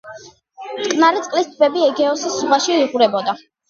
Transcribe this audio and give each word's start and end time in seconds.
მტკნარი 0.77 1.23
წლის 1.29 1.53
ტბები 1.53 1.87
ეგეოსის 1.93 2.43
ზღვაში 2.43 2.79
იღვრებოდა. 2.85 3.43